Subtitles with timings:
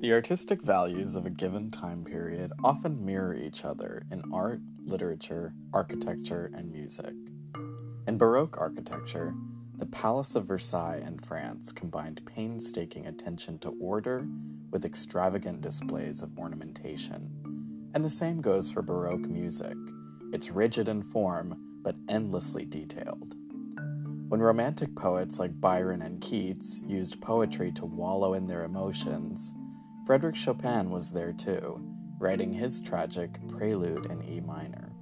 [0.00, 5.52] The artistic values of a given time period often mirror each other in art, literature,
[5.74, 7.12] architecture, and music.
[8.06, 9.34] In Baroque architecture,
[9.76, 14.26] the Palace of Versailles in France combined painstaking attention to order
[14.70, 17.90] with extravagant displays of ornamentation.
[17.92, 19.76] And the same goes for Baroque music.
[20.32, 23.34] It's rigid in form, but endlessly detailed.
[24.30, 29.56] When Romantic poets like Byron and Keats used poetry to wallow in their emotions,
[30.06, 31.84] Frederick Chopin was there too,
[32.20, 34.92] writing his tragic Prelude in E minor.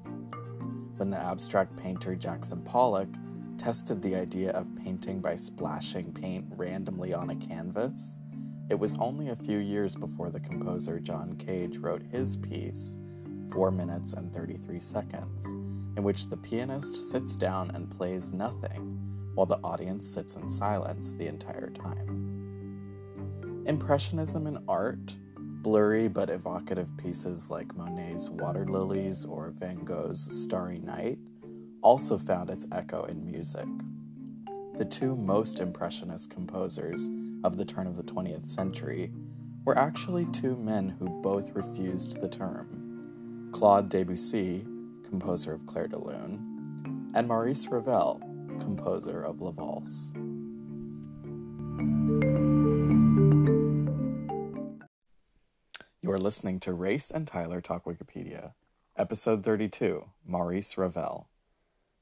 [0.97, 3.11] When the abstract painter Jackson Pollock
[3.59, 8.21] tested the idea of painting by splashing paint randomly on a canvas,
[8.71, 12.97] it was only a few years before the composer John Cage wrote his piece,
[13.53, 15.53] 4 minutes and 33 seconds,
[15.99, 18.98] in which the pianist sits down and plays nothing
[19.39, 23.63] while the audience sits in silence the entire time.
[23.67, 30.81] Impressionism in art, blurry but evocative pieces like Monet's Water Lilies or Van Gogh's Starry
[30.81, 31.21] Night,
[31.83, 33.69] also found its echo in music.
[34.77, 37.09] The two most impressionist composers
[37.45, 39.13] of the turn of the 20th century
[39.65, 44.67] were actually two men who both refused the term Claude Debussy,
[45.09, 48.21] composer of Clair de Lune, and Maurice Ravel,
[48.59, 50.13] composer of La Valse.
[56.03, 58.53] You are listening to Race and Tyler Talk Wikipedia,
[58.97, 61.29] episode 32 Maurice Ravel.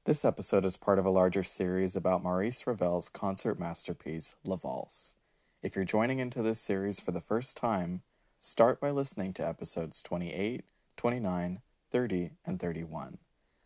[0.04, 5.16] This episode is part of a larger series about Maurice Ravel's concert masterpiece, La Valse.
[5.62, 8.02] If you're joining into this series for the first time,
[8.38, 10.64] start by listening to episodes 28,
[10.96, 11.60] 29,
[11.90, 13.18] 30, and 31,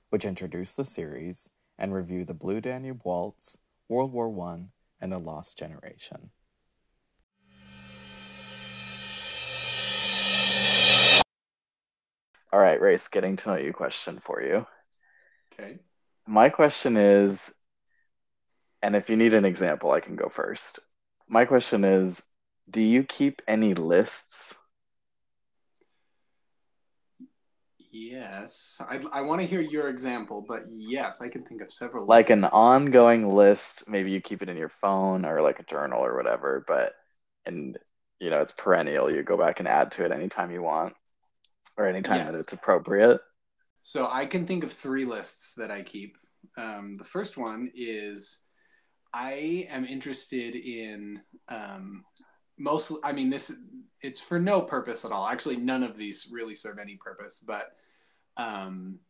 [0.08, 1.50] which introduce the series
[1.80, 4.66] and review the Blue Danube Waltz, World War I,
[5.00, 6.30] and the Lost Generation.
[12.52, 14.66] All right, Race, getting to know you question for you.
[15.52, 15.78] Okay.
[16.26, 17.52] My question is,
[18.82, 20.80] and if you need an example, I can go first.
[21.28, 22.22] My question is,
[22.68, 24.54] do you keep any lists?
[27.92, 28.80] Yes.
[28.88, 32.06] I, I want to hear your example, but yes, I can think of several.
[32.06, 32.30] Like lists.
[32.30, 36.16] an ongoing list, maybe you keep it in your phone or like a journal or
[36.16, 36.92] whatever, but
[37.46, 37.78] and
[38.20, 39.10] you know, it's perennial.
[39.10, 40.94] You go back and add to it anytime you want
[41.76, 42.32] or anytime Yes.
[42.32, 43.20] that it's appropriate.
[43.82, 46.16] So I can think of three lists that I keep.
[46.56, 48.40] Um, the first one is
[49.12, 52.04] I am interested in um,
[52.60, 52.98] mostly.
[53.02, 53.52] I mean, this
[54.02, 55.26] it's for no purpose at all.
[55.26, 57.42] Actually, none of these really serve any purpose.
[57.44, 57.64] But
[58.36, 59.00] um,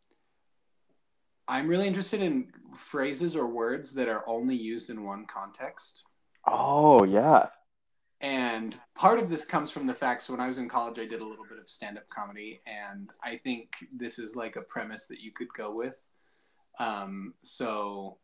[1.47, 6.05] I'm really interested in phrases or words that are only used in one context.
[6.47, 7.49] Oh, yeah.
[8.21, 11.07] And part of this comes from the fact so when I was in college, I
[11.07, 12.61] did a little bit of stand up comedy.
[12.67, 15.95] And I think this is like a premise that you could go with.
[16.79, 18.19] Um, so,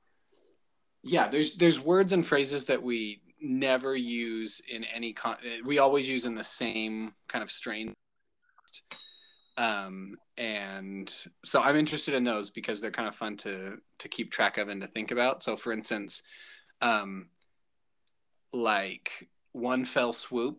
[1.03, 5.36] yeah, there's there's words and phrases that we never use in any con.
[5.64, 7.94] We always use in the same kind of strain.
[9.56, 11.12] Um, and
[11.44, 14.68] so I'm interested in those because they're kind of fun to to keep track of
[14.68, 15.42] and to think about.
[15.42, 16.22] So, for instance,
[16.82, 17.28] um,
[18.52, 20.58] like one fell swoop.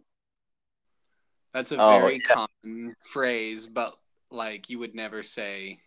[1.54, 3.98] That's a Oh, very common phrase, but
[4.32, 5.80] like you would never say,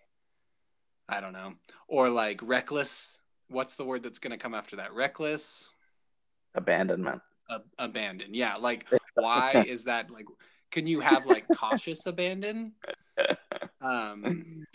[1.09, 1.55] I don't know,
[1.89, 3.19] or like reckless.
[3.49, 4.95] What's the word that's going to come after that?
[4.95, 5.70] Reckless,
[6.55, 7.21] Abandonment.
[7.51, 8.35] ab- abandon.
[8.35, 10.11] Yeah, like why is that?
[10.11, 10.27] Like,
[10.71, 12.73] can you have like cautious abandon?
[13.83, 14.67] Um.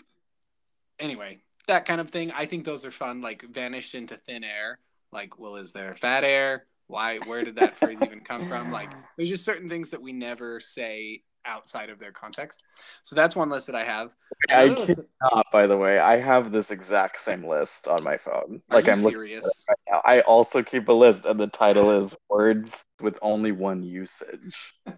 [0.99, 2.31] Anyway, that kind of thing.
[2.31, 3.21] I think those are fun.
[3.21, 4.79] Like vanished into thin air.
[5.11, 6.65] Like, well, is there fat air?
[6.87, 7.19] Why?
[7.19, 8.71] Where did that phrase even come from?
[8.71, 12.63] Like, there's just certain things that we never say outside of their context.
[13.03, 14.15] So that's one list that I have.
[14.49, 15.99] I list cannot, by the way.
[15.99, 18.61] I have this exact same list on my phone.
[18.69, 19.65] are Like I'm serious?
[19.69, 20.01] right now.
[20.05, 24.75] I also keep a list, and the title is Words with Only One Usage.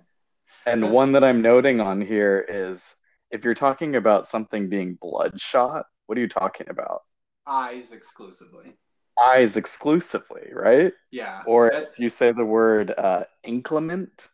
[0.65, 2.97] And That's- one that I'm noting on here is
[3.31, 7.03] if you're talking about something being bloodshot, what are you talking about?
[7.45, 8.75] Eyes exclusively.
[9.17, 10.91] Eyes exclusively, right?
[11.09, 11.43] Yeah.
[11.47, 14.29] Or you say the word uh, inclement,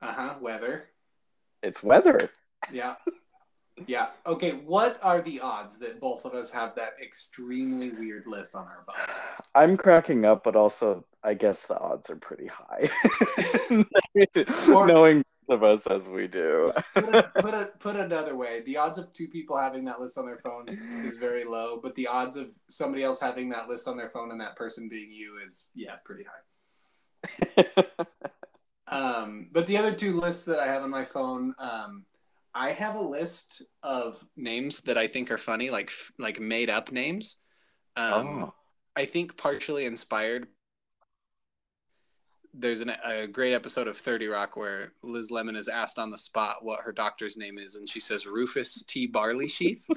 [0.00, 0.34] uh huh.
[0.40, 0.84] Weather.
[1.64, 2.30] It's weather.
[2.72, 2.94] Yeah.
[3.86, 4.08] Yeah.
[4.26, 4.52] Okay.
[4.52, 8.84] What are the odds that both of us have that extremely weird list on our
[8.86, 9.18] phones?
[9.54, 12.90] I'm cracking up, but also I guess the odds are pretty high.
[14.68, 16.72] Or- Knowing of us as we do.
[16.94, 20.16] put, a, put, a, put another way, the odds of two people having that list
[20.16, 23.86] on their phones is very low, but the odds of somebody else having that list
[23.88, 27.64] on their phone and that person being you is yeah pretty high.
[28.88, 32.04] um, but the other two lists that I have on my phone, um,
[32.54, 36.92] I have a list of names that I think are funny, like like made up
[36.92, 37.38] names.
[37.96, 38.54] Um, oh.
[38.96, 40.48] I think partially inspired
[42.54, 46.18] there's an, a great episode of 30 Rock where Liz Lemon is asked on the
[46.18, 49.06] spot what her doctor's name is, and she says Rufus T.
[49.06, 49.84] Barley Sheath.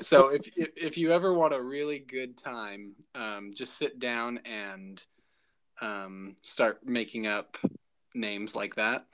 [0.00, 4.40] so if, if, if you ever want a really good time, um, just sit down
[4.44, 5.02] and
[5.80, 7.56] um, start making up
[8.14, 9.06] names like that.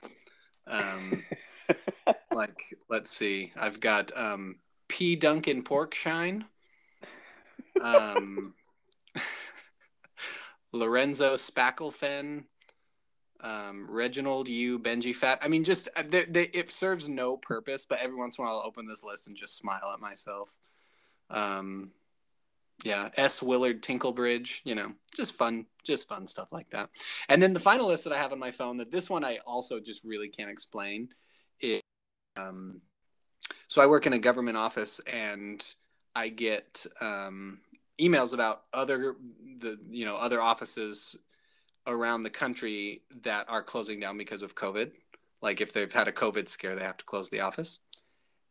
[0.67, 1.23] Um,
[2.33, 4.57] like let's see, I've got um,
[4.87, 5.15] P.
[5.15, 6.45] Duncan Porkshine.
[7.81, 8.53] Um,
[10.71, 12.45] Lorenzo Spacklefen,
[13.41, 15.39] um, Reginald U, Benji Fat.
[15.41, 18.47] I mean, just uh, they, they, it serves no purpose, but every once in a
[18.47, 20.55] while I'll open this list and just smile at myself.
[21.29, 21.91] Um,
[22.83, 23.41] yeah, S.
[23.41, 26.89] Willard Tinklebridge, you know, just fun, just fun stuff like that.
[27.29, 29.39] And then the final list that I have on my phone that this one I
[29.45, 31.09] also just really can't explain
[31.59, 31.81] is
[32.35, 32.81] um,
[33.67, 35.63] so I work in a government office and
[36.15, 37.59] I get um,
[37.99, 39.15] emails about other
[39.59, 41.15] the you know other offices
[41.85, 44.91] around the country that are closing down because of COVID.
[45.41, 47.79] Like if they've had a COVID scare, they have to close the office.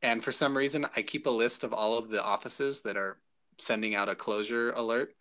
[0.03, 3.19] And for some reason, I keep a list of all of the offices that are
[3.63, 5.15] sending out a closure alert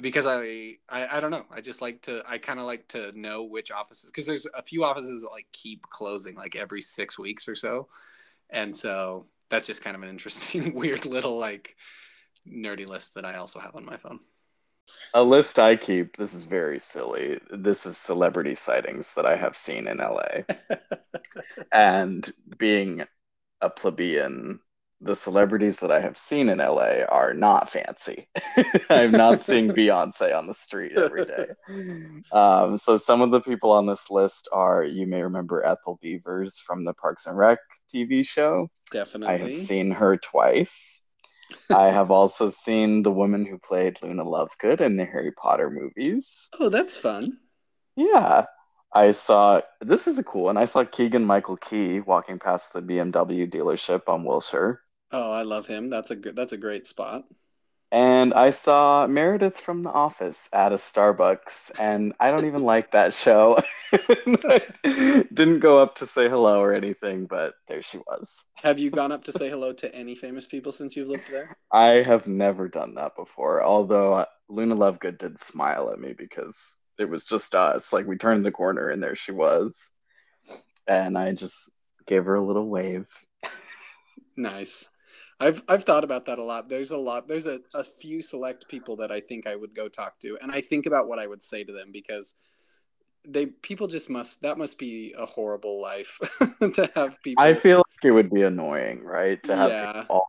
[0.00, 1.44] because I, I, I don't know.
[1.50, 4.62] I just like to, I kind of like to know which offices because there's a
[4.62, 7.88] few offices that like keep closing like every six weeks or so.
[8.50, 11.76] And so that's just kind of an interesting, weird little like
[12.48, 14.20] nerdy list that I also have on my phone.
[15.14, 16.16] A list I keep.
[16.16, 17.38] This is very silly.
[17.50, 20.42] This is celebrity sightings that I have seen in LA.
[21.72, 23.04] and being
[23.60, 24.58] a plebeian,
[25.02, 28.28] the celebrities that I have seen in LA are not fancy.
[28.90, 31.48] I'm not seeing Beyonce on the street every day.
[32.30, 36.60] Um, so some of the people on this list are you may remember Ethel Beavers
[36.60, 37.58] from the Parks and Rec
[37.92, 38.70] TV show.
[38.92, 39.34] Definitely.
[39.34, 41.02] I have seen her twice.
[41.68, 46.48] I have also seen the woman who played Luna Lovegood in the Harry Potter movies.
[46.60, 47.38] Oh, that's fun.
[47.96, 48.46] Yeah.
[48.94, 50.58] I saw this is a cool one.
[50.58, 54.81] I saw Keegan Michael Key walking past the BMW dealership on Wilshire.
[55.12, 55.90] Oh, I love him.
[55.90, 57.24] That's a good that's a great spot
[57.92, 62.90] and I saw Meredith from The Office at a Starbucks, and I don't even like
[62.92, 63.58] that show.
[64.82, 68.46] didn't go up to say hello or anything, but there she was.
[68.62, 71.54] Have you gone up to say hello to any famous people since you've lived there?
[71.70, 76.78] I have never done that before, although uh, Luna Lovegood did smile at me because
[76.98, 77.92] it was just us.
[77.92, 79.90] Like we turned the corner and there she was.
[80.88, 81.70] And I just
[82.06, 83.06] gave her a little wave.
[84.36, 84.88] nice.
[85.42, 86.68] I've I've thought about that a lot.
[86.68, 87.26] There's a lot.
[87.26, 90.52] There's a, a few select people that I think I would go talk to, and
[90.52, 92.36] I think about what I would say to them because
[93.26, 96.18] they people just must that must be a horrible life
[96.60, 97.42] to have people.
[97.42, 99.42] I feel like it would be annoying, right?
[99.42, 99.92] To have yeah.
[100.02, 100.28] people.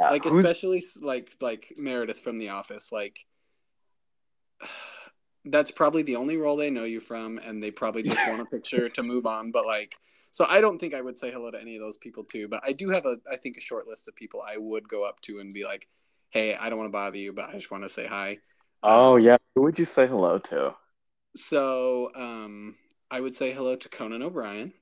[0.00, 0.10] Yeah.
[0.10, 0.38] Like Who's...
[0.38, 3.18] especially like like Meredith from The Office, like.
[5.48, 8.46] That's probably the only role they know you from, and they probably just want a
[8.46, 9.52] picture to move on.
[9.52, 9.94] But like,
[10.36, 12.60] so I don't think I would say hello to any of those people too, but
[12.62, 15.18] I do have a I think a short list of people I would go up
[15.22, 15.88] to and be like,
[16.28, 18.36] "Hey, I don't want to bother you, but I just want to say hi."
[18.82, 20.74] Oh um, yeah, who would you say hello to?
[21.36, 22.76] So, um,
[23.10, 24.74] I would say hello to Conan O'Brien.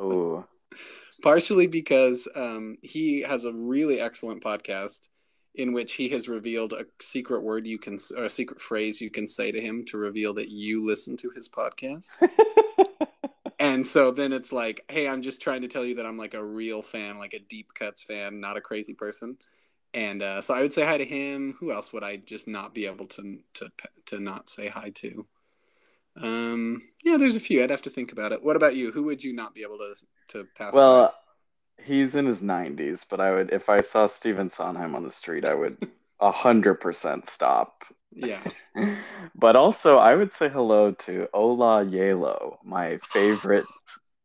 [0.00, 0.46] Ooh.
[1.22, 5.08] Partially because um, he has a really excellent podcast
[5.54, 9.10] in which he has revealed a secret word you can, or a secret phrase you
[9.10, 12.12] can say to him to reveal that you listen to his podcast
[13.74, 16.34] and so then it's like, hey, I'm just trying to tell you that I'm like
[16.34, 19.36] a real fan, like a deep cuts fan, not a crazy person.
[19.92, 21.56] And uh, so I would say hi to him.
[21.58, 23.72] Who else would I just not be able to to
[24.06, 25.26] to not say hi to?
[26.16, 27.64] Um, yeah, there's a few.
[27.64, 28.44] I'd have to think about it.
[28.44, 28.92] What about you?
[28.92, 29.94] Who would you not be able to
[30.28, 30.72] to pass?
[30.72, 31.16] Well,
[31.78, 31.84] by?
[31.84, 35.44] he's in his 90s, but I would if I saw Stephen Sondheim on the street,
[35.44, 35.78] I would
[36.20, 38.42] hundred percent stop yeah.
[39.34, 43.66] but also, I would say hello to Ola Gjeilo, my favorite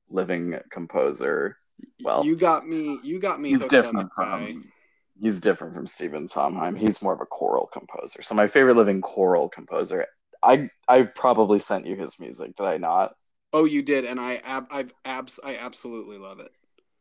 [0.09, 1.57] living composer.
[2.03, 2.99] Well, you got me.
[3.03, 3.49] You got me.
[3.49, 4.71] He's different from.
[5.21, 6.75] He's different from Stephen Sondheim.
[6.75, 8.21] He's more of a choral composer.
[8.21, 10.05] So my favorite living choral composer.
[10.41, 12.55] I I probably sent you his music.
[12.55, 13.15] Did I not?
[13.51, 16.51] Oh, you did, and I ab- I've abs I absolutely love it.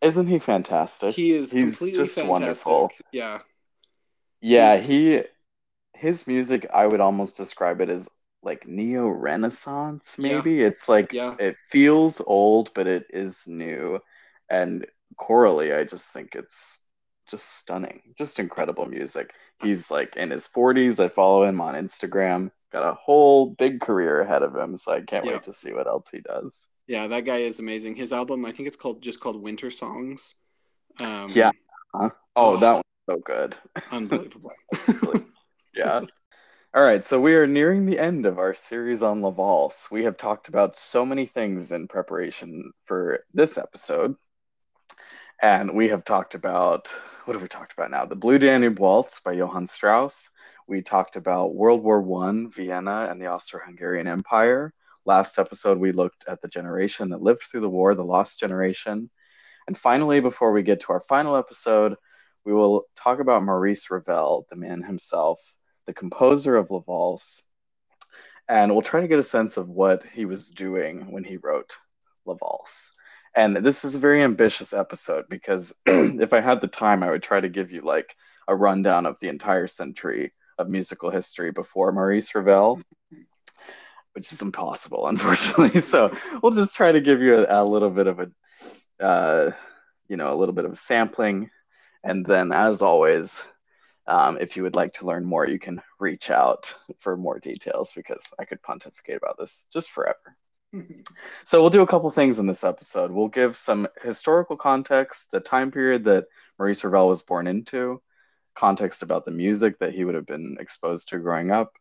[0.01, 1.15] Isn't he fantastic?
[1.15, 2.31] He is He's completely just fantastic.
[2.31, 2.91] wonderful.
[3.13, 3.41] Yeah.
[4.41, 4.87] Yeah, He's...
[4.87, 5.23] he
[5.99, 8.09] his music, I would almost describe it as
[8.43, 10.37] like neo renaissance Yeah.
[10.37, 11.35] maybe it's like Yeah.
[11.41, 13.99] it feels old but it is new
[14.49, 14.87] and
[15.17, 16.79] chorally i just think it's
[17.29, 22.51] just stunning just incredible music he's like in his 40s i follow him on instagram
[22.73, 25.33] got a whole big career ahead of him so i can't Yeah.
[25.33, 27.97] wait to see what else he does Yeah, that guy is amazing.
[27.97, 30.37] His album, I think it's called just called Winter Songs.
[31.01, 31.51] Um, Yeah.
[31.93, 32.57] oh, Oh.
[32.57, 33.57] that one's so good
[33.91, 34.53] unbelievable.
[35.79, 36.01] Yeah.
[36.75, 39.71] All right, so we are nearing the end of our series on La.
[39.91, 44.17] We have talked about so many things in preparation for this episode.
[45.41, 46.89] And we have talked about
[47.25, 48.07] what have we talked about now?
[48.07, 50.31] The Blue Danube Waltz by Johann Strauss.
[50.67, 54.75] We talked about World War One, Vienna, and the Austro-Hungarian Empire.
[55.07, 59.11] Last episode, we looked at the generation that lived through the war, the lost generation.
[59.69, 61.95] And finally, before we get to our final episode,
[62.45, 65.39] we will talk about Maurice Ravel, the man himself,
[65.89, 67.43] the composer of La Valse,
[68.47, 71.77] and we'll try to get a sense of what he was doing when he wrote
[72.27, 72.93] La Valse.
[73.35, 77.23] And this is a very ambitious episode because if I had the time, I would
[77.23, 78.15] try to give you like
[78.47, 82.83] a rundown of the entire century of musical history before Maurice Ravel,
[84.13, 85.81] which is impossible, unfortunately.
[85.95, 89.53] So we'll just try to give you a, a little bit of a, uh,
[90.07, 91.49] you know, a little bit of sampling
[92.05, 93.43] and then, as always,
[94.09, 97.93] um, if you would like to learn more, you can reach out for more details
[97.95, 100.37] because I could pontificate about this just forever.
[101.47, 103.11] So, we'll do a couple things in this episode.
[103.11, 106.27] We'll give some historical context, the time period that
[106.59, 108.03] Maurice Ravel was born into,
[108.55, 111.73] context about the music that he would have been exposed to growing up.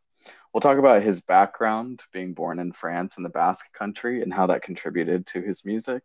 [0.53, 4.47] We'll talk about his background, being born in France in the Basque country, and how
[4.47, 6.01] that contributed to his music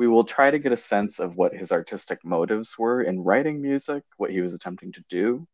[0.00, 3.60] we will try to get a sense of what his artistic motives were in writing
[3.60, 5.46] music, what he was attempting to do.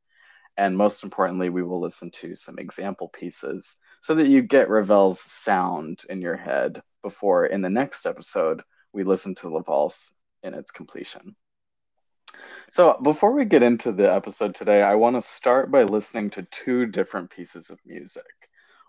[0.57, 5.19] And most importantly, we will listen to some example pieces so that you get Ravel's
[5.19, 8.62] sound in your head before, in the next episode,
[8.93, 11.35] we listen to La Valse in its completion.
[12.71, 16.47] So, before we get into the episode today, I want to start by listening to
[16.53, 18.23] two different pieces of music.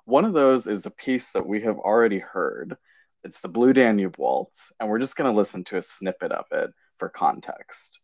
[0.06, 2.78] One of those is a piece that we have already heard,
[3.24, 6.46] it's the Blue Danube Waltz, and we're just going to listen to a snippet of
[6.52, 8.00] it for context.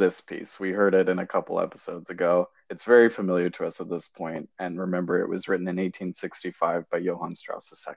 [0.00, 0.58] This piece.
[0.58, 2.48] We heard it in a couple episodes ago.
[2.70, 4.48] It's very familiar to us at this point.
[4.58, 7.94] And remember, it was written in 1865 by Johann Strauss II.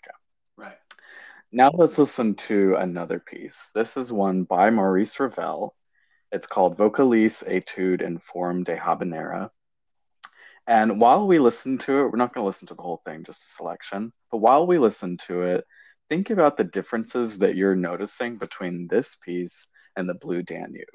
[0.56, 0.78] Right.
[1.52, 3.70] Now let's listen to another piece.
[3.74, 5.76] This is one by Maurice Ravel.
[6.32, 9.50] It's called Vocalise Etude in Forme de Habanera.
[10.68, 13.24] And while we listen to it, we're not going to listen to the whole thing,
[13.24, 14.14] just a selection.
[14.32, 15.66] But while we listen to it,
[16.10, 20.86] think about the differences that you're noticing between this piece and the Blue Danube.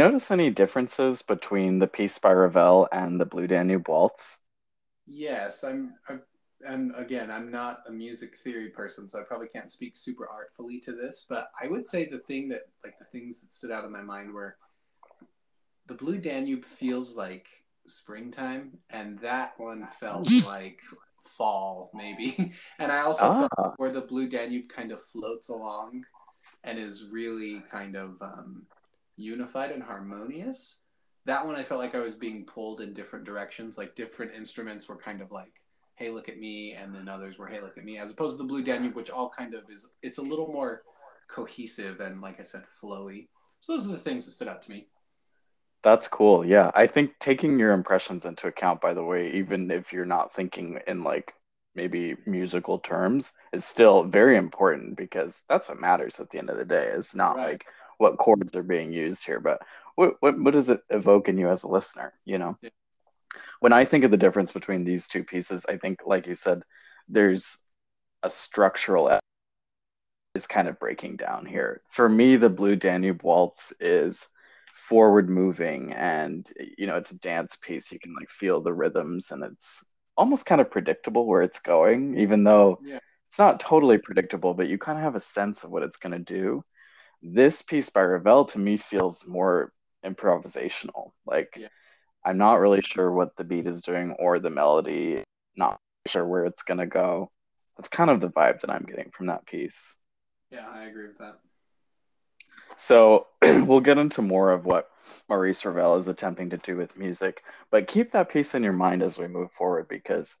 [0.00, 4.38] Notice any differences between the piece by Ravel and the Blue Danube Waltz?
[5.06, 6.22] Yes, I'm, I'm
[6.66, 10.80] and again, I'm not a music theory person, so I probably can't speak super artfully
[10.80, 13.84] to this, but I would say the thing that like the things that stood out
[13.84, 14.56] in my mind were
[15.86, 17.46] the Blue Danube feels like
[17.86, 20.80] springtime, and that one felt like
[21.24, 22.54] fall, maybe.
[22.78, 23.48] and I also ah.
[23.56, 26.04] felt where the Blue Danube kind of floats along
[26.64, 28.66] and is really kind of um,
[29.16, 30.82] unified and harmonious.
[31.26, 34.88] That one I felt like I was being pulled in different directions, like different instruments
[34.88, 35.52] were kind of like,
[35.96, 38.42] hey, look at me, and then others were, hey, look at me, as opposed to
[38.42, 40.82] the Blue Danube, which all kind of is, it's a little more
[41.28, 43.28] cohesive and, like I said, flowy.
[43.60, 44.88] So those are the things that stood out to me.
[45.82, 46.44] That's cool.
[46.44, 46.70] Yeah.
[46.74, 50.78] I think taking your impressions into account, by the way, even if you're not thinking
[50.86, 51.34] in like
[51.74, 56.58] maybe musical terms, is still very important because that's what matters at the end of
[56.58, 56.90] the day.
[56.94, 57.50] It's not right.
[57.50, 57.66] like
[58.00, 59.60] what chords are being used here, but
[59.94, 62.14] what, what, what does it evoke in you as a listener?
[62.24, 62.70] You know, yeah.
[63.60, 66.62] when I think of the difference between these two pieces, I think, like you said,
[67.08, 67.58] there's
[68.22, 69.20] a structural
[70.34, 71.82] is kind of breaking down here.
[71.90, 74.28] For me, the Blue Danube Waltz is
[74.90, 79.30] forward moving and you know it's a dance piece you can like feel the rhythms
[79.30, 79.84] and it's
[80.16, 82.98] almost kind of predictable where it's going even though yeah.
[83.28, 86.10] it's not totally predictable but you kind of have a sense of what it's going
[86.10, 86.64] to do
[87.22, 89.72] this piece by ravel to me feels more
[90.04, 91.68] improvisational like yeah.
[92.24, 95.22] i'm not really sure what the beat is doing or the melody
[95.56, 97.30] not sure where it's going to go
[97.76, 99.96] that's kind of the vibe that i'm getting from that piece
[100.50, 101.38] yeah i agree with that
[102.76, 104.88] so we'll get into more of what
[105.28, 109.02] Maurice Ravel is attempting to do with music, but keep that piece in your mind
[109.02, 110.36] as we move forward because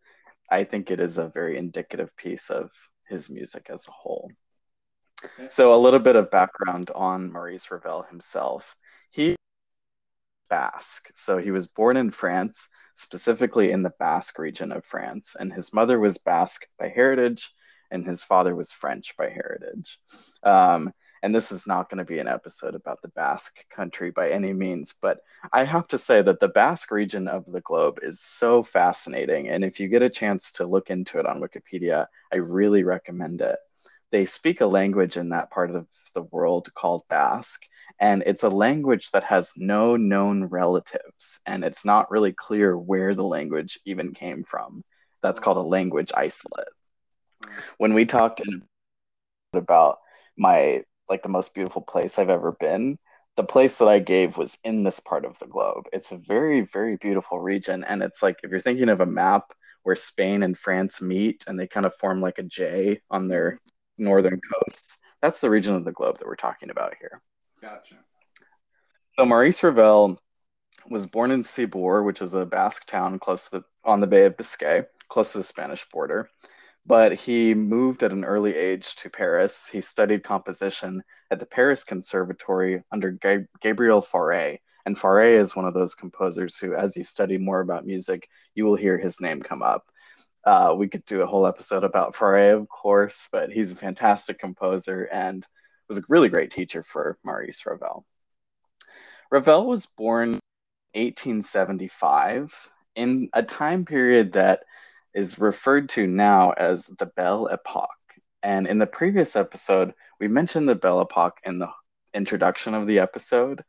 [0.50, 2.70] I think it is a very indicative piece of
[3.08, 4.30] his music as a whole.
[5.48, 8.74] So a little bit of background on Maurice Ravel himself.
[9.10, 9.36] He
[10.48, 11.10] Basque.
[11.14, 15.72] So he was born in France, specifically in the Basque region of France, and his
[15.72, 17.52] mother was Basque by heritage
[17.90, 19.98] and his father was French by heritage.
[20.42, 20.92] Um,
[21.22, 24.54] and this is not going to be an episode about the Basque country by any
[24.54, 25.18] means, but
[25.52, 29.48] I have to say that the Basque region of the globe is so fascinating.
[29.48, 33.42] And if you get a chance to look into it on Wikipedia, I really recommend
[33.42, 33.58] it.
[34.12, 37.64] They speak a language in that part of the world called Basque,
[38.00, 43.14] and it's a language that has no known relatives, and it's not really clear where
[43.14, 44.82] the language even came from.
[45.22, 46.68] That's called a language isolate.
[47.78, 48.42] When we talked
[49.52, 49.98] about
[50.36, 52.96] my like the most beautiful place I've ever been.
[53.36, 55.86] The place that I gave was in this part of the globe.
[55.92, 57.84] It's a very, very beautiful region.
[57.84, 59.44] And it's like if you're thinking of a map
[59.82, 63.58] where Spain and France meet and they kind of form like a J on their
[64.00, 67.20] northern coasts, that's the region of the globe that we're talking about here.
[67.60, 67.96] Gotcha.
[69.18, 70.20] So Maurice Ravel
[70.88, 74.24] was born in Ciboure, which is a Basque town close to the on the Bay
[74.26, 76.28] of Biscay, close to the Spanish border
[76.86, 79.68] but he moved at an early age to Paris.
[79.68, 84.58] He studied composition at the Paris Conservatory under G- Gabriel Fauré.
[84.86, 88.64] And Fauré is one of those composers who, as you study more about music, you
[88.64, 89.89] will hear his name come up.
[90.44, 94.38] Uh, we could do a whole episode about Fauré, of course, but he's a fantastic
[94.38, 95.46] composer and
[95.88, 98.06] was a really great teacher for Maurice Ravel.
[99.30, 100.30] Ravel was born
[100.94, 104.60] 1875 in a time period that
[105.14, 107.88] is referred to now as the Belle Epoque.
[108.42, 111.68] And in the previous episode, we mentioned the Belle Epoque in the
[112.14, 113.62] introduction of the episode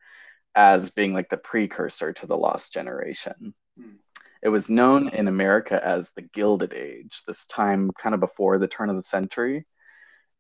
[0.56, 3.54] as being like the precursor to the Lost Generation.
[3.78, 3.96] Hmm.
[4.42, 8.68] It was known in America as the Gilded Age, this time kind of before the
[8.68, 9.66] turn of the century.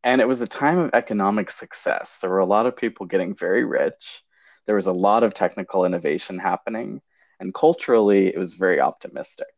[0.03, 2.19] And it was a time of economic success.
[2.19, 4.23] There were a lot of people getting very rich.
[4.65, 7.01] There was a lot of technical innovation happening.
[7.39, 9.53] And culturally, it was very optimistic.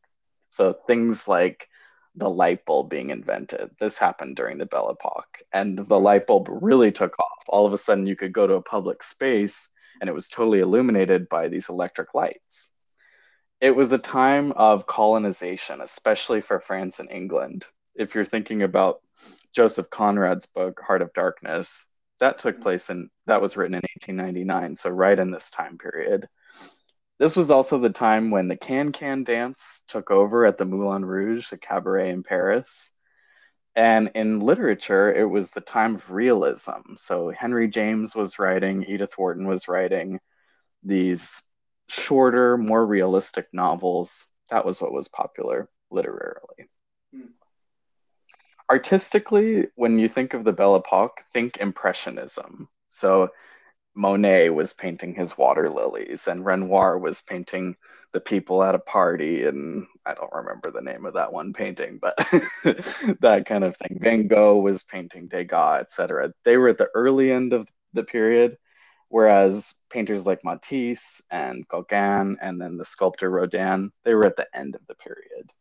[0.49, 1.67] So things like
[2.15, 3.71] the light bulb being invented.
[3.79, 6.03] This happened during the Belle Epoque, and the mm-hmm.
[6.03, 7.43] light bulb really took off.
[7.47, 9.69] All of a sudden, you could go to a public space
[10.01, 12.71] and it was totally illuminated by these electric lights.
[13.63, 17.65] It was a time of colonization, especially for France and England.
[17.95, 18.99] If you're thinking about
[19.55, 21.87] Joseph Conrad's book, Heart of Darkness,
[22.19, 22.63] that took mm-hmm.
[22.63, 26.27] place and that was written in 1899, so right in this time period.
[27.19, 31.05] This was also the time when the can can dance took over at the Moulin
[31.05, 32.89] Rouge, a cabaret in Paris.
[33.77, 36.97] And in literature, it was the time of realism.
[36.97, 40.19] So Henry James was writing, Edith Wharton was writing
[40.83, 41.41] these
[41.93, 44.25] shorter, more realistic novels.
[44.49, 46.69] That was what was popular literarily.
[47.13, 47.31] Hmm.
[48.69, 52.67] Artistically, when you think of the Belle Epoque, think Impressionism.
[52.89, 53.29] So
[53.95, 57.75] Monet was painting his water lilies, and Renoir was painting
[58.11, 61.99] the people at a party, and I don't remember the name of that one painting,
[62.01, 62.15] but
[63.21, 63.99] that kind of thing.
[64.01, 66.31] Van Gogh was painting Degas, etc.
[66.45, 68.57] They were at the early end of the period,
[69.13, 74.47] whereas painters like Matisse and Gauguin, and then the sculptor Rodin, they were at the
[74.55, 75.53] end of the period.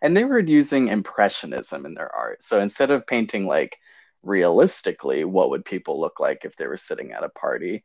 [0.00, 2.44] And they were using impressionism in their art.
[2.44, 3.76] So instead of painting like
[4.22, 7.84] realistically what would people look like if they were sitting at a party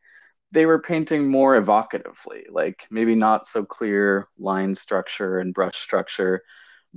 [0.51, 6.41] they were painting more evocatively like maybe not so clear line structure and brush structure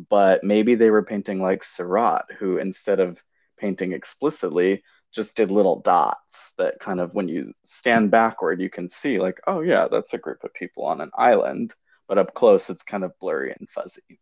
[0.09, 3.21] but maybe they were painting like Seurat who instead of
[3.59, 8.89] painting explicitly just did little dots that kind of when you stand backward you can
[8.89, 11.75] see like oh yeah that's a group of people on an island
[12.13, 14.21] but up close it's kind of blurry and fuzzy.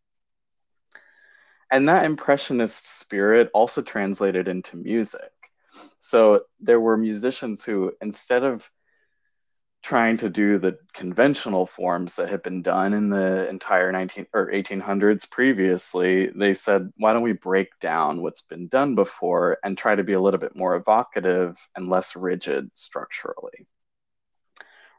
[1.73, 5.33] And that impressionist spirit also translated into music.
[5.99, 8.71] So there were musicians who instead of
[9.83, 14.51] trying to do the conventional forms that had been done in the entire 19 or
[14.51, 19.95] 1800s previously they said why don't we break down what's been done before and try
[19.95, 23.67] to be a little bit more evocative and less rigid structurally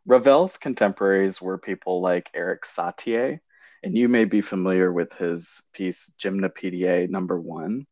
[0.05, 3.39] ravel's contemporaries were people like erik satie
[3.83, 7.87] and you may be familiar with his piece Gymnopédie number one.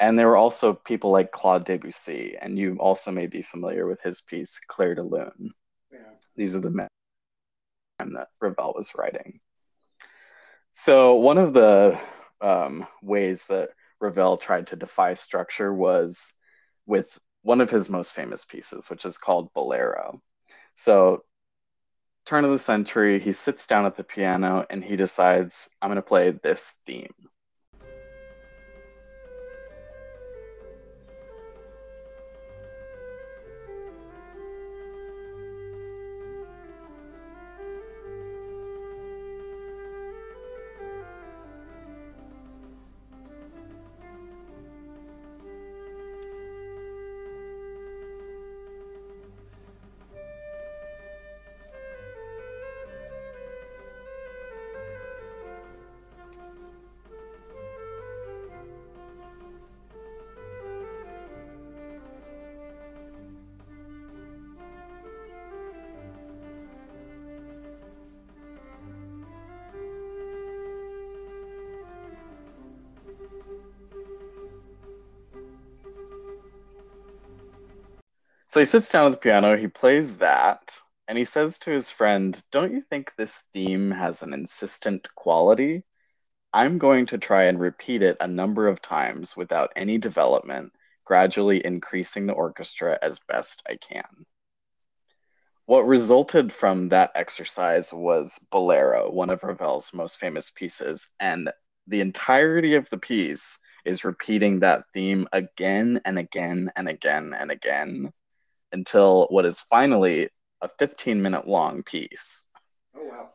[0.00, 4.00] And there were also people like Claude Debussy, and you also may be familiar with
[4.02, 5.52] his piece Clair de Lune.
[6.36, 6.88] These are the men
[7.98, 9.40] that Ravel was writing.
[10.72, 11.98] So one of the
[12.40, 16.34] um, ways that Ravel tried to defy structure was
[16.86, 20.20] with one of his most famous pieces, which is called Bolero.
[20.74, 21.24] So
[22.26, 25.96] turn of the century, he sits down at the piano and he decides, I'm going
[25.96, 27.14] to play this theme.
[78.58, 81.90] So he sits down at the piano, he plays that, and he says to his
[81.90, 85.84] friend, Don't you think this theme has an insistent quality?
[86.52, 90.72] I'm going to try and repeat it a number of times without any development,
[91.04, 94.24] gradually increasing the orchestra as best I can.
[95.66, 101.48] What resulted from that exercise was Bolero, one of Ravel's most famous pieces, and
[101.86, 107.52] the entirety of the piece is repeating that theme again and again and again and
[107.52, 108.12] again
[108.72, 110.28] until what is finally
[110.60, 112.46] a 15 minute long piece.
[112.96, 113.30] Oh, wow.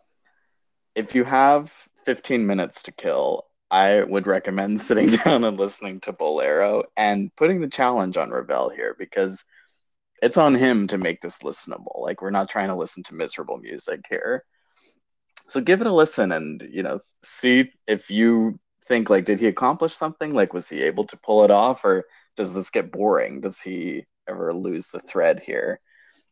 [0.96, 1.74] If you have
[2.06, 7.62] 15 minutes to kill, I would recommend sitting down and listening to Bolero and putting
[7.62, 9.44] the challenge on Ravel here because
[10.22, 12.02] it's on him to make this listenable.
[12.02, 14.46] Like, we're not trying to listen to miserable music here.
[15.50, 19.48] So give it a listen and, you know, see if you think, like, did he
[19.48, 20.34] accomplish something?
[20.34, 22.06] Like, was he able to pull it off or
[22.38, 23.42] does this get boring?
[23.42, 25.80] Does he ever lose the thread here.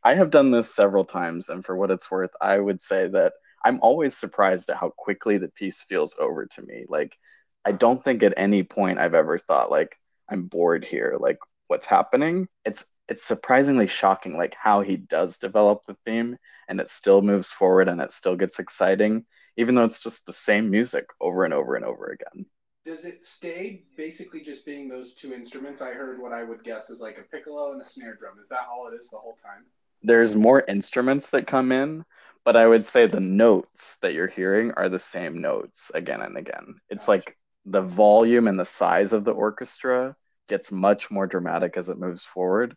[0.04, 3.34] I have done this several times, and for what it's worth, I would say that
[3.64, 6.86] I'm always surprised at how quickly the piece feels over to me.
[6.90, 7.18] Like,
[7.66, 9.98] I don't think at any point I've ever thought like
[10.30, 11.18] I'm bored here.
[11.20, 12.48] Like, what's happening?
[12.66, 17.52] It's it's surprisingly shocking, like how he does develop the theme, and it still moves
[17.52, 19.26] forward, and it still gets exciting,
[19.58, 22.46] even though it's just the same music over and over and over again
[22.92, 25.82] does it stay basically just being those two instruments?
[25.82, 28.38] I heard what I would guess is like a piccolo and a snare drum.
[28.38, 29.64] Is that all it is the whole time?
[30.04, 32.04] There's more instruments that come in,
[32.44, 36.36] but I would say the notes that you're hearing are the same notes again and
[36.38, 36.82] again.
[36.90, 37.12] It's gotcha.
[37.12, 40.18] like the volume and the size of the orchestra
[40.50, 42.76] gets much more dramatic as it moves forward,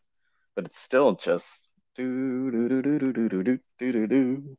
[0.55, 4.57] but it's still just do do do do do do do do do do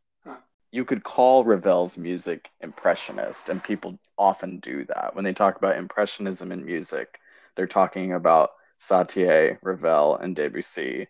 [0.76, 5.16] you could call Ravel's music impressionist, and people often do that.
[5.16, 7.18] When they talk about impressionism in music,
[7.56, 11.08] they're talking about Satie, Ravel, and Debussy.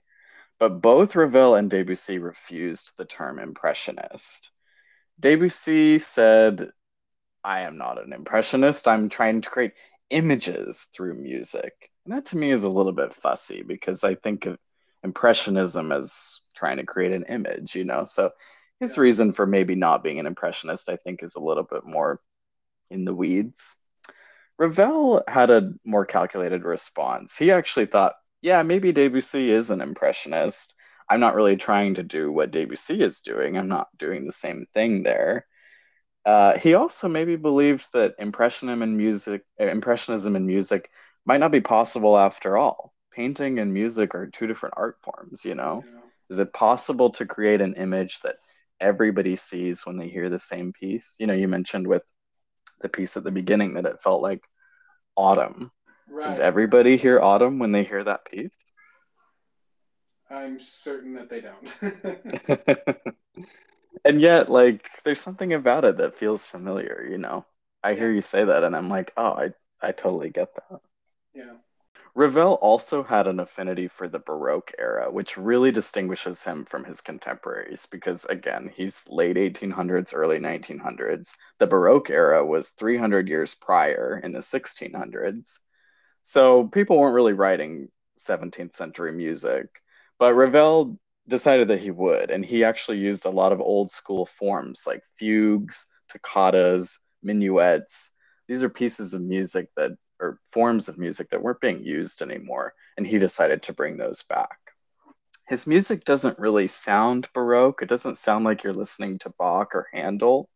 [0.60, 4.52] But both Ravel and Debussy refused the term impressionist.
[5.20, 6.70] Debussy said,
[7.44, 8.88] I am not an impressionist.
[8.88, 9.74] I'm trying to create
[10.12, 11.74] images through music.
[12.06, 14.60] And that to me is a little bit fussy because I think of
[15.04, 18.06] impressionism as trying to create an image, you know.
[18.06, 18.32] So
[18.80, 19.02] his Yeah.
[19.04, 22.22] reason for maybe not being an impressionist, I think, is a little bit more
[22.90, 23.78] in the weeds.
[24.58, 27.38] Ravel had a more calculated response.
[27.38, 30.74] He actually thought, yeah, maybe Debussy is an impressionist.
[31.10, 33.58] I'm not really trying to do what Debussy is doing.
[33.58, 35.46] I'm not doing the same thing there.
[36.26, 40.90] Uh, he also maybe believed that impressionism in music, uh, impressionism in music,
[41.26, 42.94] might not be possible after all.
[43.12, 45.46] Painting and music are two different art forms.
[45.46, 46.02] You know, You know?
[46.30, 48.38] is it possible to create an image that
[48.80, 51.16] everybody sees when they hear the same piece?
[51.20, 52.04] You know, you mentioned with
[52.82, 54.44] the piece at the beginning that it felt like
[55.16, 55.72] autumn.
[56.24, 58.56] Does everybody hear autumn when they hear that piece?
[60.30, 61.70] I'm certain that they don't.
[64.06, 67.46] and yet, like, there's something about it that feels familiar, you know?
[67.84, 69.50] I hear you say that, and I'm like, oh, I,
[69.82, 70.80] I totally get that.
[71.34, 71.54] yeah.
[72.16, 77.02] Ravel also had an affinity for the Baroque era, which really distinguishes him from his
[77.02, 81.36] contemporaries because, again, he's late 1800s, early 1900s.
[81.60, 85.60] The Baroque era was 300 years prior in the 1600s.
[86.22, 89.68] So people weren't really writing 17th century music.
[90.18, 90.98] But Ravel
[91.28, 95.04] decided that he would, and he actually used a lot of old school forms like
[95.18, 98.12] fugues, toccatas, minuets.
[98.48, 102.74] These are pieces of music that or forms of music that weren't being used anymore,
[102.98, 104.58] and he decided to bring those back.
[105.48, 107.82] His music doesn't really sound Baroque.
[107.82, 110.50] It doesn't sound like you're listening to Bach or Handel,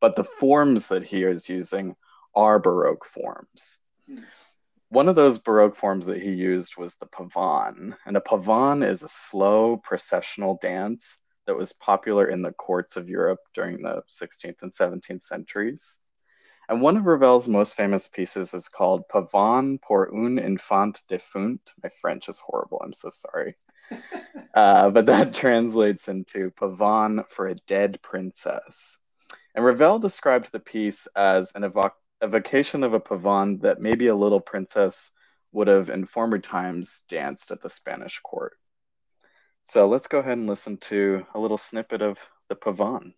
[0.00, 1.96] but the forms that he is using
[2.34, 3.78] are Baroque forms.
[4.06, 4.18] Hmm.
[4.90, 9.02] One of those Baroque forms that he used was the pavane, and a pavane is
[9.02, 14.62] a slow processional dance that was popular in the courts of Europe during the 16th
[14.62, 15.98] and 17th centuries.
[16.68, 21.60] And one of Ravel's most famous pieces is called Pavane pour un enfant défunt.
[21.82, 22.80] My French is horrible.
[22.84, 23.56] I'm so sorry.
[24.54, 28.98] Uh, but that translates into Pavane for a dead princess.
[29.54, 34.16] And Ravel described the piece as an evoc- evocation of a pavane that maybe a
[34.16, 35.12] little princess
[35.52, 38.54] would have in former times danced at the Spanish court.
[39.62, 43.14] So let's go ahead and listen to a little snippet of the pavane.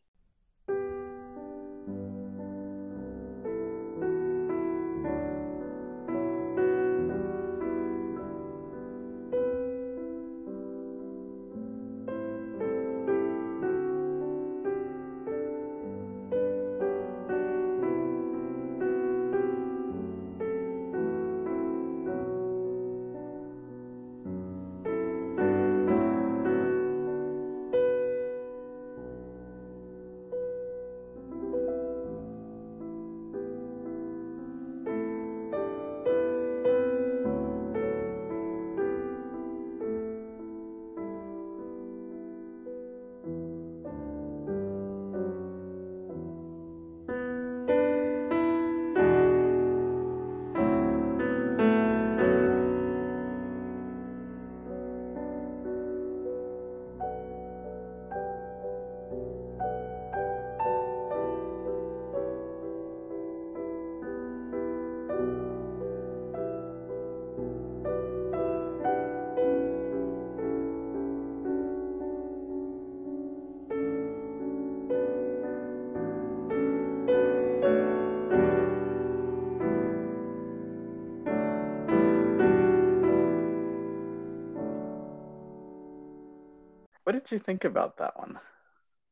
[87.25, 88.39] Did you think about that one?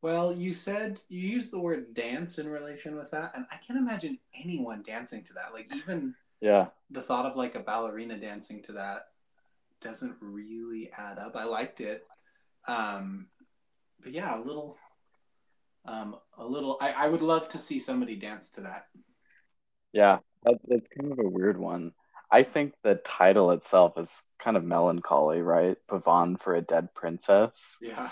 [0.01, 3.79] Well, you said you used the word dance in relation with that, and I can't
[3.79, 5.53] imagine anyone dancing to that.
[5.53, 6.69] Like even Yeah.
[6.91, 9.09] the thought of like a ballerina dancing to that
[9.81, 11.37] doesn't really add up.
[11.37, 12.07] I liked it.
[12.67, 13.29] Um
[14.01, 14.77] but yeah, a little
[15.85, 18.87] um a little I, I would love to see somebody dance to that.
[19.93, 21.93] Yeah, it's kind of a weird one.
[22.31, 25.77] I think the title itself is kind of melancholy, right?
[25.91, 27.77] Pavane for a dead princess.
[27.81, 28.11] Yeah.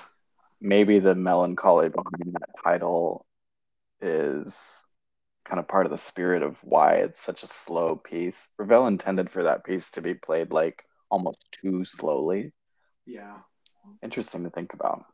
[0.61, 3.26] Maybe the melancholy behind that title
[4.00, 4.85] is
[5.44, 8.48] kind of part of the spirit of why it's such a slow piece.
[8.59, 12.52] Ravel intended for that piece to be played like almost too slowly.
[13.05, 13.38] Yeah.
[14.02, 15.05] Interesting to think about.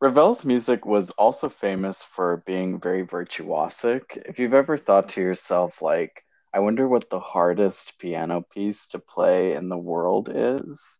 [0.00, 4.16] Ravel's music was also famous for being very virtuosic.
[4.26, 8.98] If you've ever thought to yourself, like, I wonder what the hardest piano piece to
[8.98, 10.98] play in the world is,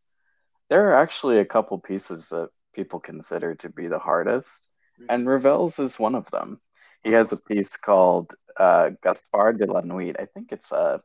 [0.68, 4.68] there are actually a couple pieces that people consider to be the hardest,
[5.08, 6.60] and Ravel's is one of them.
[7.02, 10.16] He has a piece called uh, Gaspard de la Nuit.
[10.20, 11.00] I think it's a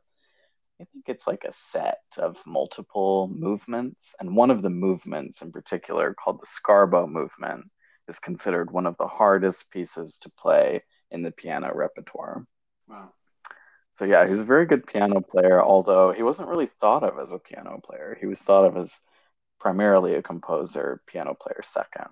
[0.80, 5.50] I think it's like a set of multiple movements, and one of the movements in
[5.50, 7.64] particular, called the Scarbo movement,
[8.08, 12.46] is considered one of the hardest pieces to play in the piano repertoire.
[12.88, 13.12] Wow.
[13.96, 17.32] So yeah, he's a very good piano player, although he wasn't really thought of as
[17.32, 18.14] a piano player.
[18.20, 19.00] He was thought of as
[19.58, 22.08] primarily a composer, piano player second.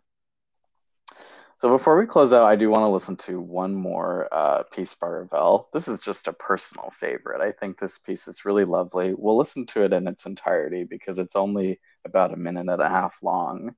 [1.58, 4.94] So before we close out, I do want to listen to one more uh, piece
[4.94, 5.68] by Ravel.
[5.74, 7.42] This is just a personal favorite.
[7.42, 9.12] I think this piece is really lovely.
[9.12, 12.88] We'll listen to it in its entirety because it's only about a minute and a
[12.88, 13.74] half long.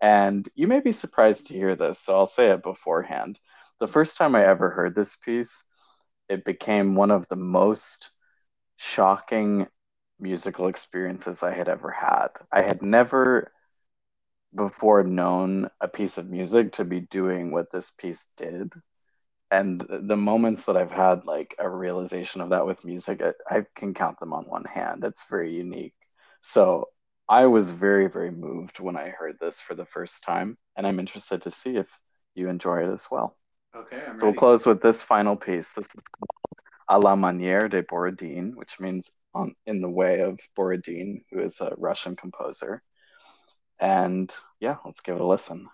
[0.00, 3.38] And you may be surprised to hear this, so I'll say it beforehand.
[3.78, 5.64] The first time I ever heard this piece,
[6.28, 8.10] it became one of the most
[8.76, 9.66] shocking
[10.18, 12.28] musical experiences I had ever had.
[12.52, 13.52] I had never
[14.54, 18.72] before known a piece of music to be doing what this piece did.
[19.50, 23.66] And the moments that i've had like a realization of that with music I, I,
[23.76, 25.04] can count them on one hand.
[25.04, 25.94] It's very unique.
[26.40, 26.88] So
[27.28, 31.00] i was very very moved when i heard this for the first time and i'm
[31.00, 31.88] interested to see if
[32.34, 33.36] you enjoy it as well
[33.76, 34.34] okay I'm so ready.
[34.34, 36.30] we'll close with this final piece this is called
[36.88, 41.60] a la manière de borodin which means on in the way of borodin who is
[41.60, 42.82] a russian composer
[43.78, 45.68] and yeah, let's give it a listen.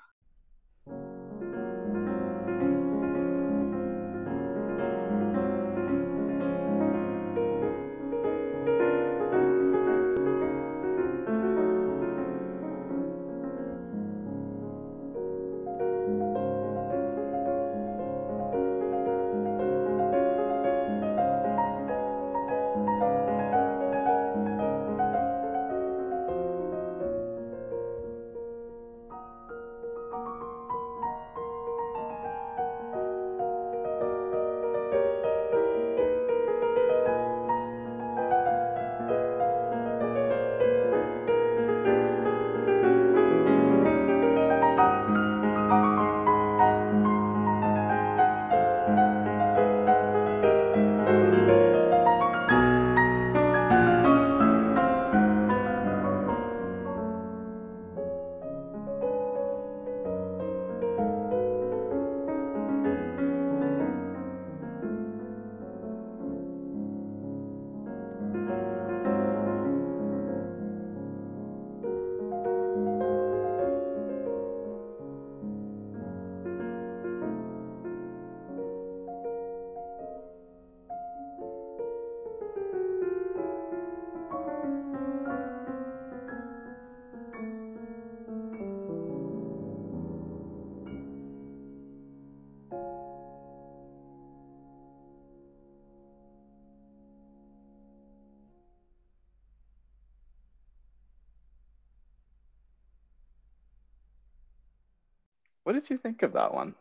[105.65, 106.75] What did you think of that one?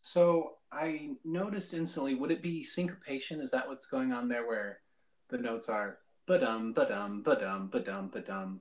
[0.00, 3.40] So I noticed instantly, would it be syncopation?
[3.40, 4.80] Is that what's going on there where
[5.28, 8.60] the notes are ba-dum, ba-dum, ba-dum, ba-dum, ba-dum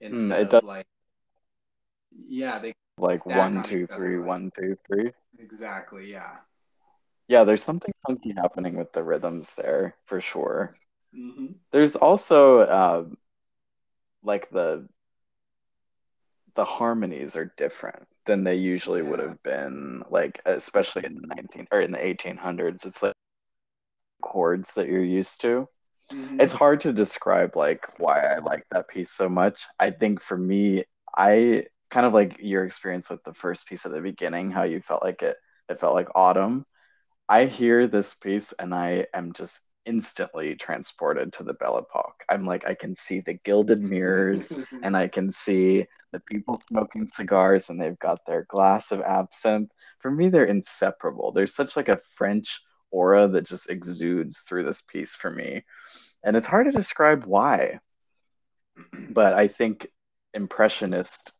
[0.00, 0.86] instead mm, it does, of like
[2.14, 5.12] yeah, they like one, two, three, one, two, three.
[5.38, 6.36] Exactly, yeah.
[7.28, 10.76] Yeah, there's something funky happening with the rhythms there for sure.
[11.16, 11.52] Mm-hmm.
[11.70, 13.04] There's also uh,
[14.22, 14.86] like the
[16.54, 19.08] the harmonies are different than they usually yeah.
[19.08, 23.14] would have been like especially in the 19 or in the 1800s it's like
[24.22, 25.68] chords that you're used to
[26.12, 26.40] mm-hmm.
[26.40, 30.36] it's hard to describe like why i like that piece so much i think for
[30.36, 30.84] me
[31.16, 34.80] i kind of like your experience with the first piece at the beginning how you
[34.80, 35.36] felt like it
[35.68, 36.64] it felt like autumn
[37.28, 42.24] i hear this piece and i am just instantly transported to the Belle Epoque.
[42.28, 47.06] I'm like, I can see the gilded mirrors and I can see the people smoking
[47.06, 49.70] cigars and they've got their glass of absinthe.
[50.00, 51.32] For me, they're inseparable.
[51.32, 52.60] There's such like a French
[52.90, 55.64] aura that just exudes through this piece for me.
[56.22, 57.80] And it's hard to describe why.
[59.10, 59.86] But I think
[60.32, 61.32] impressionist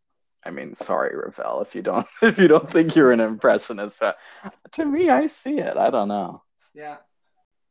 [0.44, 4.03] I mean, sorry, Ravel, if you don't if you don't think you're an impressionist.
[4.03, 4.14] Uh,
[4.72, 5.76] to me, I see it.
[5.76, 6.42] I don't know.
[6.74, 6.96] Yeah,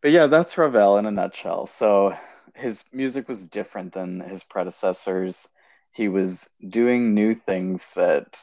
[0.01, 1.67] but yeah, that's Ravel in a nutshell.
[1.67, 2.15] So
[2.55, 5.47] his music was different than his predecessors.
[5.93, 8.39] He was doing new things that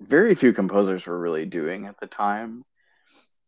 [0.00, 2.64] very few composers were really doing at the time.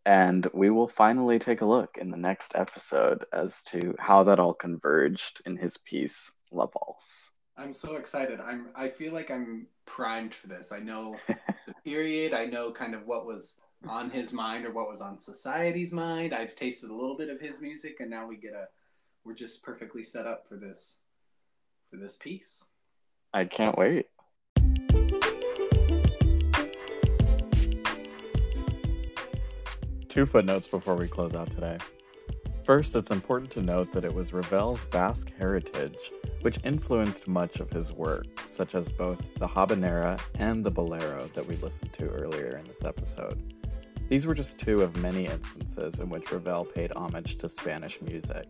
[0.04, 4.38] And we will finally take a look in the next episode as to how that
[4.38, 7.30] all converged in his piece, La Valse.
[7.56, 8.40] I'm so excited.
[8.40, 10.72] I'm I feel like I'm primed for this.
[10.72, 11.16] I know
[11.66, 15.18] the period, I know kind of what was on his mind or what was on
[15.18, 16.34] society's mind.
[16.34, 18.68] I've tasted a little bit of his music, and now we get a
[19.24, 20.98] we're just perfectly set up for this
[21.90, 22.62] for this piece.
[23.36, 24.06] I can't wait.
[30.08, 31.76] Two footnotes before we close out today.
[32.64, 37.68] First, it's important to note that it was Ravel's Basque heritage which influenced much of
[37.68, 42.56] his work, such as both the habanera and the bolero that we listened to earlier
[42.56, 43.52] in this episode.
[44.08, 48.46] These were just two of many instances in which Ravel paid homage to Spanish music.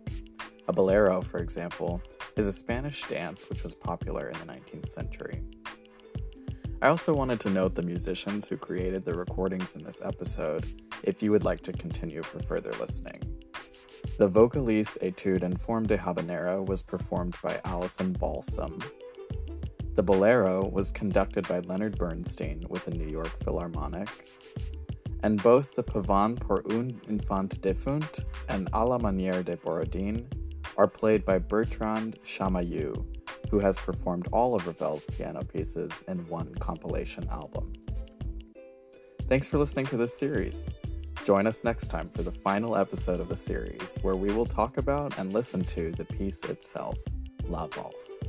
[0.69, 2.03] A bolero, for example,
[2.37, 5.43] is a Spanish dance which was popular in the 19th century.
[6.83, 10.67] I also wanted to note the musicians who created the recordings in this episode
[11.05, 13.23] if you would like to continue for further listening.
[14.19, 18.83] The Vocalise Etude en Forme de Habanera was performed by Alison Balsom.
[19.95, 24.09] The Bolero was conducted by Leonard Bernstein with the New York Philharmonic.
[25.23, 30.27] And both the Pavane pour une infante défunte and A la manière de Borodin
[30.77, 33.05] are played by Bertrand Chamayou,
[33.51, 37.73] who has performed all of Ravel's piano pieces in one compilation album.
[39.29, 40.71] Thanks for listening to this series.
[41.25, 44.77] Join us next time for the final episode of the series, where we will talk
[44.77, 46.97] about and listen to the piece itself,
[47.49, 48.23] La Valse.